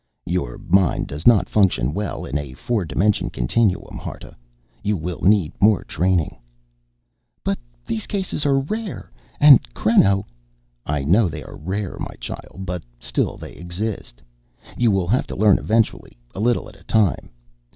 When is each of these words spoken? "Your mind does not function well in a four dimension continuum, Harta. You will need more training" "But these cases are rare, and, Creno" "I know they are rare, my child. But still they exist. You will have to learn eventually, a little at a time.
"Your 0.25 0.57
mind 0.57 1.05
does 1.05 1.27
not 1.27 1.47
function 1.47 1.93
well 1.93 2.25
in 2.25 2.35
a 2.35 2.53
four 2.53 2.85
dimension 2.85 3.29
continuum, 3.29 3.99
Harta. 3.99 4.35
You 4.81 4.97
will 4.97 5.21
need 5.21 5.53
more 5.61 5.83
training" 5.83 6.39
"But 7.45 7.59
these 7.85 8.07
cases 8.07 8.43
are 8.43 8.57
rare, 8.61 9.11
and, 9.39 9.61
Creno" 9.75 10.23
"I 10.87 11.03
know 11.03 11.29
they 11.29 11.43
are 11.43 11.55
rare, 11.55 11.97
my 11.99 12.15
child. 12.19 12.61
But 12.65 12.81
still 12.99 13.37
they 13.37 13.53
exist. 13.53 14.23
You 14.75 14.89
will 14.89 15.05
have 15.07 15.27
to 15.27 15.35
learn 15.35 15.59
eventually, 15.59 16.13
a 16.33 16.39
little 16.39 16.67
at 16.67 16.75
a 16.79 16.83
time. 16.85 17.29